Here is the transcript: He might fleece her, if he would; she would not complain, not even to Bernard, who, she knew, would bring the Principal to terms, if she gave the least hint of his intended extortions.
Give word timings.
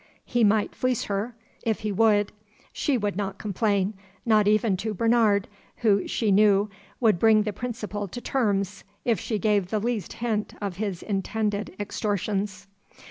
He 0.25 0.43
might 0.43 0.73
fleece 0.73 1.03
her, 1.03 1.35
if 1.61 1.81
he 1.81 1.91
would; 1.91 2.31
she 2.73 2.97
would 2.97 3.15
not 3.15 3.37
complain, 3.37 3.93
not 4.25 4.47
even 4.47 4.75
to 4.77 4.95
Bernard, 4.95 5.47
who, 5.85 6.07
she 6.07 6.31
knew, 6.31 6.71
would 6.99 7.19
bring 7.19 7.43
the 7.43 7.53
Principal 7.53 8.07
to 8.07 8.19
terms, 8.19 8.83
if 9.05 9.19
she 9.19 9.37
gave 9.37 9.69
the 9.69 9.79
least 9.79 10.13
hint 10.13 10.55
of 10.59 10.77
his 10.77 11.03
intended 11.03 11.75
extortions. 11.79 12.65